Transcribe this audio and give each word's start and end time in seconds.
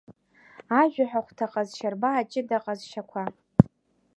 Ажәаҳәа 0.81 1.21
хәҭа 1.25 1.45
аҟазшьарба 1.49 2.09
аҷыда 2.13 2.63
ҟазшьақәа… 2.63 3.23